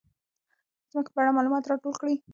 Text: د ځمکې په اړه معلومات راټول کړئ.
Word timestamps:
د 0.83 0.83
ځمکې 0.91 1.11
په 1.13 1.19
اړه 1.21 1.35
معلومات 1.37 1.63
راټول 1.65 1.93
کړئ. 2.01 2.15